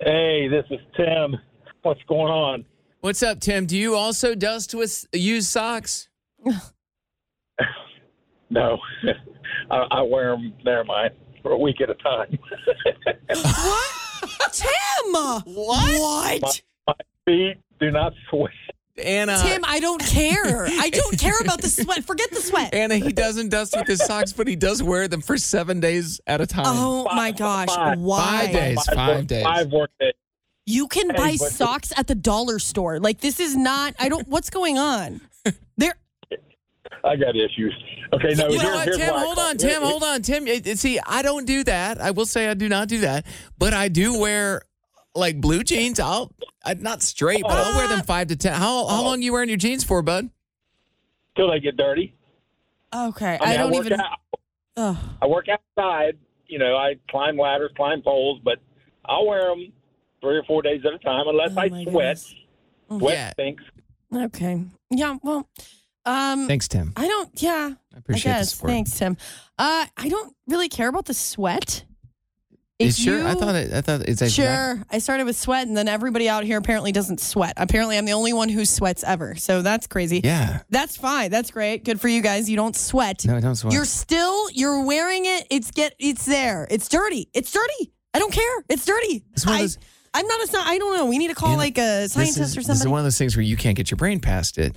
[0.00, 1.36] Hey, this is Tim.
[1.82, 2.64] What's going on?
[3.00, 3.64] What's up, Tim?
[3.66, 6.09] Do you also dust with used socks?
[8.52, 8.78] No,
[9.70, 10.52] I, I wear them.
[10.64, 11.12] Never mind.
[11.40, 12.36] For a week at a time.
[13.28, 13.90] what,
[14.52, 15.12] Tim.
[15.14, 15.44] What?
[16.42, 16.62] What?
[16.88, 18.50] My feet do not sweat.
[19.02, 19.38] Anna.
[19.40, 20.66] Tim, I don't care.
[20.66, 22.04] I don't care about the sweat.
[22.04, 22.74] Forget the sweat.
[22.74, 26.20] Anna, he doesn't dust with his socks, but he does wear them for seven days
[26.26, 26.64] at a time.
[26.66, 27.68] Oh my gosh.
[27.68, 28.00] Five.
[28.00, 28.18] Why?
[28.46, 28.84] Five days.
[28.92, 29.44] Five work- days.
[29.44, 30.12] Five work days.
[30.66, 32.98] You can Hey, buy socks at the dollar store.
[32.98, 35.20] Like this is not I don't what's going on?
[35.78, 35.94] There
[37.04, 37.74] I got issues.
[38.12, 38.48] Okay, no.
[38.48, 39.14] You know what, Tim?
[39.14, 39.70] Hold on, Tim.
[39.70, 40.46] Here- Hold on, Tim.
[40.46, 42.00] It- it- See, I don't do that.
[42.00, 43.26] I will say I do not do that,
[43.58, 44.62] but I do wear
[45.14, 46.00] like blue jeans.
[46.00, 46.32] I'll
[46.64, 48.52] I, not straight, but I'll wear them uh, five to ten.
[48.52, 49.02] How how uh-huh.
[49.02, 50.30] long you wearing your jeans for, bud?
[51.36, 52.14] Till they get dirty.
[52.94, 53.38] Okay.
[53.40, 54.18] I, I, don't work even Out,
[54.76, 54.96] Ugh.
[55.22, 56.18] I work outside.
[56.48, 58.58] You know, I climb ladders, climb poles, but
[59.04, 59.72] I'll wear them
[60.20, 61.84] three or four days at a time unless Oh, I sweat.
[61.84, 62.34] goodness.
[62.88, 63.30] Sweat Yeah.
[63.32, 63.64] stinks.
[64.12, 64.64] Okay.
[64.90, 65.48] Yeah, well
[66.10, 66.92] um Thanks, Tim.
[66.96, 67.74] I don't yeah.
[67.94, 68.50] I appreciate I the guess.
[68.52, 68.70] support.
[68.70, 69.16] Thanks, Tim.
[69.58, 71.84] Uh I don't really care about the sweat.
[72.80, 73.26] Is If sure?
[73.26, 73.74] I thought it.
[73.74, 74.82] I thought it's Sure.
[74.90, 77.52] I started with sweat, and then everybody out here apparently doesn't sweat.
[77.58, 79.34] Apparently, I'm the only one who sweats ever.
[79.34, 80.22] So that's crazy.
[80.24, 80.62] Yeah.
[80.70, 81.30] That's fine.
[81.30, 81.84] That's great.
[81.84, 82.48] Good for you guys.
[82.48, 83.26] You don't sweat.
[83.26, 83.74] No, I don't sweat.
[83.74, 85.46] You're still you're wearing it.
[85.50, 86.66] It's get it's there.
[86.70, 87.28] It's dirty.
[87.34, 87.92] It's dirty.
[88.14, 88.64] I don't care.
[88.70, 89.24] It's dirty.
[89.32, 89.68] It's I,
[90.14, 91.04] I'm not a I don't know.
[91.04, 92.74] We need to call like a scientist is, or something.
[92.74, 94.74] This is one of those things where you can't get your brain past it,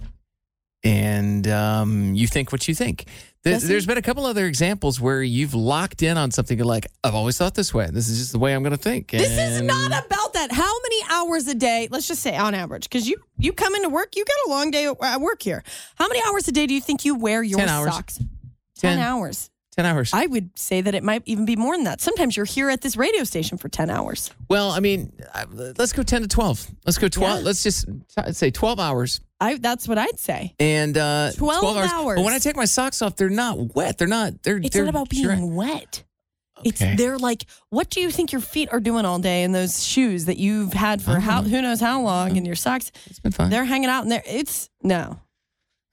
[0.84, 3.06] and um, you think what you think.
[3.44, 6.58] There, there's been a couple other examples where you've locked in on something.
[6.58, 7.90] You're like, I've always thought this way.
[7.92, 9.12] This is just the way I'm going to think.
[9.12, 10.50] This is not about that.
[10.54, 11.90] How many hours a day?
[11.92, 14.72] Let's just say on average, because you you come into work, you got a long
[14.72, 15.62] day at work here.
[15.96, 17.94] How many hours a day do you think you wear your 10 hours.
[17.94, 18.18] socks?
[18.18, 18.28] 10.
[18.98, 19.50] Ten hours.
[19.76, 20.12] ten hours.
[20.14, 22.00] I would say that it might even be more than that.
[22.00, 24.32] Sometimes you're here at this radio station for 10 hours.
[24.50, 25.12] well, I mean,
[25.52, 26.66] let's go ten to twelve.
[26.86, 27.40] Let's go twelve.
[27.40, 27.46] Yeah.
[27.46, 27.88] Let's just
[28.32, 29.20] say twelve hours.
[29.44, 30.56] I that's what I'd say.
[30.60, 31.92] And uh, 12 hours.
[31.92, 32.16] hours.
[32.18, 33.98] But when I take my socks off, they're not wet.
[33.98, 34.42] They're not.
[34.44, 34.58] They're.
[34.58, 35.40] It's they're not about being dry.
[35.42, 36.04] wet.
[36.60, 36.70] Okay.
[36.70, 39.86] It's they're like, what do you think your feet are doing all day in those
[39.86, 42.92] shoes that you've had for how who knows how long and your socks?
[43.08, 43.50] It's been fine.
[43.50, 44.24] They're hanging out in there.
[44.26, 45.20] It's no.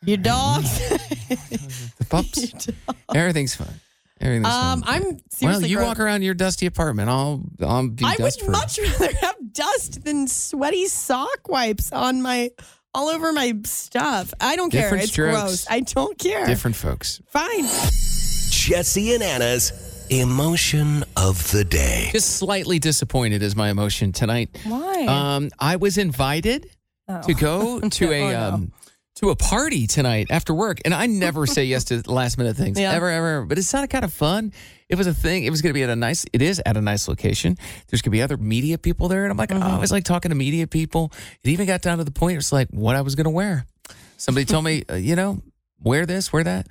[0.05, 0.79] Your dogs.
[1.29, 2.69] the pups.
[3.13, 3.81] Everything's fine.
[4.21, 5.03] Everything's um, fine.
[5.03, 7.09] I'm Well, you walk around your dusty apartment.
[7.09, 12.51] I'll I'll be I would much rather have dust than sweaty sock wipes on my
[12.94, 14.33] all over my stuff.
[14.40, 14.83] I don't care.
[14.83, 15.33] Different It's strokes.
[15.40, 15.66] gross.
[15.70, 16.46] I don't care.
[16.46, 17.20] Different folks.
[17.29, 17.64] Fine.
[18.50, 19.72] Jesse and Anna's
[20.11, 22.09] emotion of the day.
[22.12, 24.50] Just slightly disappointed is my emotion tonight.
[24.64, 25.05] Why?
[25.07, 26.68] Um, I was invited
[27.09, 27.22] Oh.
[27.22, 28.48] to go to a Oh, no.
[28.55, 28.72] um,
[29.16, 32.79] to a party tonight after work, and I never say yes to last minute things
[32.79, 32.92] Yeah.
[32.92, 33.46] ever, ever, ever.
[33.46, 34.53] But it sounded kind of fun.
[34.90, 35.44] It was a thing.
[35.44, 36.26] It was going to be at a nice.
[36.33, 37.57] It is at a nice location.
[37.87, 40.03] There's going to be other media people there, and I'm like, oh, I always like
[40.03, 41.12] talking to media people.
[41.44, 42.38] It even got down to the point.
[42.38, 43.66] It's like what I was going to wear.
[44.16, 45.40] Somebody told me, uh, you know,
[45.81, 46.66] wear this, wear that.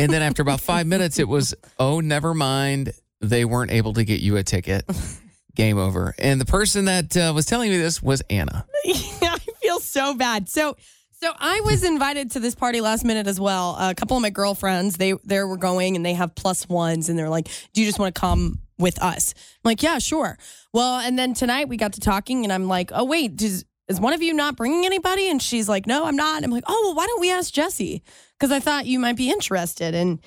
[0.00, 2.92] And then after about five minutes, it was, oh, never mind.
[3.20, 4.84] They weren't able to get you a ticket.
[5.54, 6.12] Game over.
[6.18, 8.66] And the person that uh, was telling me this was Anna.
[8.84, 10.48] I feel so bad.
[10.48, 10.76] So
[11.20, 13.76] so I was invited to this party last minute as well.
[13.78, 17.18] A couple of my girlfriends, they they were going and they have plus ones and
[17.18, 20.38] they're like, "Do you just want to come with us?" I'm like, "Yeah, sure."
[20.74, 24.00] Well, and then tonight we got to talking and I'm like, "Oh wait, does is
[24.00, 26.82] one of you not bringing anybody?" And she's like, "No, I'm not." I'm like, "Oh,
[26.84, 28.02] well, why don't we ask Jesse?"
[28.38, 30.20] Because I thought you might be interested and.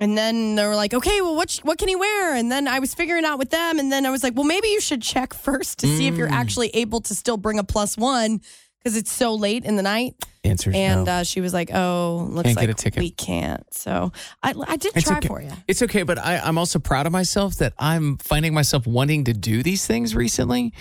[0.00, 2.32] And then they were like, okay, well, what sh- what can he wear?
[2.32, 4.68] And then I was figuring out with them, and then I was like, well, maybe
[4.68, 6.34] you should check first to see if you're mm.
[6.40, 8.40] actually able to still bring a plus one
[8.78, 10.14] because it's so late in the night.
[10.44, 11.12] Answers And no.
[11.12, 13.00] uh, she was like, oh, looks Can't like get a ticket.
[13.02, 13.62] we can't.
[13.74, 14.12] So
[14.42, 15.28] I, I did It's try okay.
[15.28, 15.50] for you.
[15.66, 19.32] It's okay, but I, I'm also proud of myself that I'm finding myself wanting to
[19.34, 20.72] do these things recently.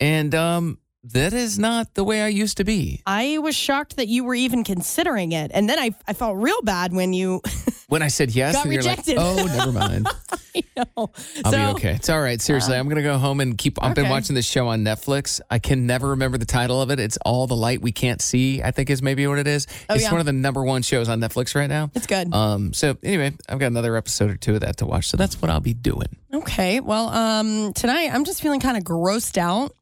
[0.00, 3.02] And um, that is not the way I used to be.
[3.06, 5.50] I was shocked that you were even considering it.
[5.54, 7.40] And then I, I felt real bad when you
[7.92, 9.18] When I said yes, Got and you're rejected.
[9.18, 10.08] like, "Oh, never mind.
[10.76, 10.84] know.
[10.96, 11.12] I'll
[11.50, 11.94] so, be okay.
[11.94, 12.40] It's all right.
[12.40, 13.82] Seriously, I'm gonna go home and keep.
[13.82, 15.40] I've been watching this show on Netflix.
[15.50, 16.98] I can never remember the title of it.
[16.98, 18.62] It's All the Light We Can't See.
[18.62, 19.66] I think is maybe what it is.
[19.90, 20.10] Oh, it's yeah.
[20.10, 21.90] one of the number one shows on Netflix right now.
[21.94, 22.32] It's good.
[22.32, 22.72] Um.
[22.72, 25.08] So anyway, I've got another episode or two of that to watch.
[25.08, 26.16] So that's what I'll be doing.
[26.32, 26.80] Okay.
[26.80, 29.74] Well, um, tonight I'm just feeling kind of grossed out.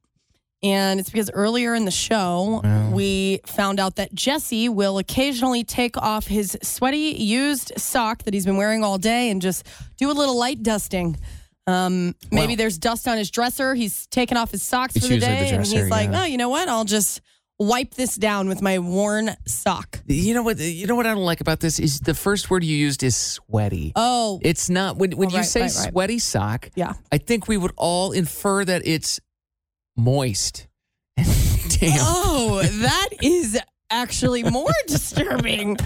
[0.62, 2.60] And it's because earlier in the show,
[2.92, 8.44] we found out that Jesse will occasionally take off his sweaty used sock that he's
[8.44, 11.16] been wearing all day and just do a little light dusting.
[11.66, 13.74] Um, maybe Well- there's dust on his dresser.
[13.74, 15.48] He's taken off his socks for the usually the day.
[15.50, 16.68] and dresser, he's like, oh, you know what?
[16.68, 17.20] I'll just
[17.58, 20.00] wipe this down with my worn sock.
[20.06, 20.58] You know what?
[20.58, 23.14] You know what I don't like about this is the first word you used is
[23.16, 23.92] sweaty.
[23.96, 25.90] Oh, It's not when when Oh, you say right, right.
[25.90, 26.70] sweaty sock.
[26.74, 26.94] Yeah.
[27.12, 29.20] I think we would all infer that it's
[29.96, 30.66] moist.
[31.16, 31.98] Damn.
[32.00, 33.58] Oh, that is
[33.90, 35.76] actually more disturbing.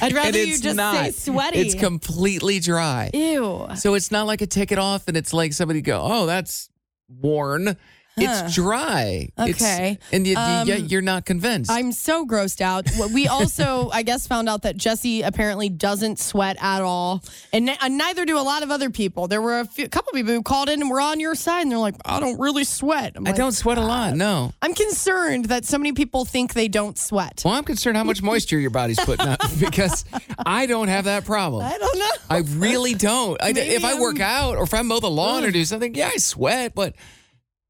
[0.00, 1.06] I'd rather you just not.
[1.06, 1.58] say sweaty.
[1.58, 3.10] It's completely dry.
[3.12, 3.68] Ew.
[3.76, 6.70] So it's not like a take it off and it's like somebody go, oh, that's
[7.08, 7.76] worn.
[8.20, 9.28] It's dry.
[9.38, 9.98] It's- Okay.
[10.12, 11.70] and yet, Um, yet you're not convinced.
[11.70, 12.86] I'm so grossed out.
[13.12, 17.76] We also, I guess, found out that Jesse apparently doesn't sweat at all, and, ne-
[17.80, 19.28] and neither do a lot of other people.
[19.28, 21.62] There were a, few, a couple people who called in and were on your side,
[21.62, 24.14] and they're like, "I don't really sweat." I don't sweat a lot.
[24.16, 24.52] No.
[24.62, 27.42] I'm concerned that so many people think they don't sweat.
[27.44, 30.04] Well, I'm concerned how much moisture your body's putting out because
[30.46, 31.64] I don't have that problem.
[31.64, 32.10] I don't know.
[32.30, 33.40] I really don't.
[33.42, 35.94] I, if I work I'm- out or if I mow the lawn or do something,
[35.94, 36.94] yeah, I sweat, but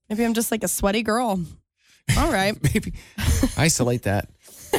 [0.09, 1.41] Maybe I'm just like a sweaty girl.
[2.17, 2.95] All right, maybe
[3.57, 4.29] isolate that.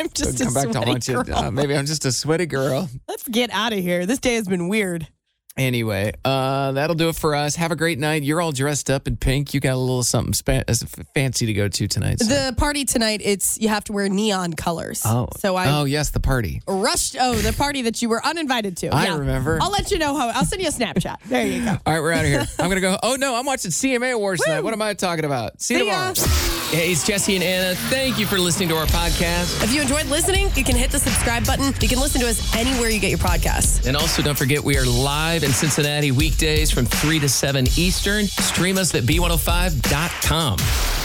[0.00, 1.34] I'm just Come a back to sweaty haunt you.
[1.34, 2.88] Uh, maybe I'm just a sweaty girl.
[3.08, 4.06] Let's get out of here.
[4.06, 5.08] This day has been weird.
[5.56, 7.54] Anyway, uh, that'll do it for us.
[7.54, 8.24] Have a great night.
[8.24, 9.54] You're all dressed up in pink.
[9.54, 10.74] You got a little something spa- uh,
[11.14, 12.18] fancy to go to tonight.
[12.18, 15.02] so- The party tonight, it's you have to wear neon colors.
[15.04, 16.60] oh, so I oh yes, the party.
[16.66, 17.16] rushed.
[17.20, 18.88] Oh, the party that you were uninvited to.
[18.88, 19.18] I Yeah.
[19.18, 19.60] remember.
[19.62, 20.30] I'll let you know how.
[20.30, 21.18] I'll send you a Snapchat.
[21.26, 21.70] There you go.
[21.86, 22.46] All right, we're out of here.
[22.58, 22.98] I'm gonna go.
[23.04, 24.62] Oh no, I'm watching CMA Awards tonight.
[24.64, 25.62] What am I talking about?
[25.62, 26.12] See you See ya.
[26.14, 26.40] tomorrow.
[26.72, 27.76] Hey, it's Jesse and Anna.
[27.76, 29.62] Thank you for listening to our podcast.
[29.62, 31.72] If you enjoyed listening, you can hit the subscribe button.
[31.80, 33.86] You can listen to us anywhere you get your podcasts.
[33.86, 38.26] And also, don't forget, we are live in Cincinnati weekdays from 3 to 7 Eastern.
[38.26, 41.03] Stream us at b105.com.